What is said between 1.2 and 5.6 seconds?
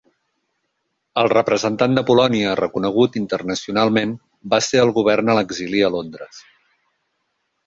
El representant de Polònia reconegut internacionalment va ser el govern a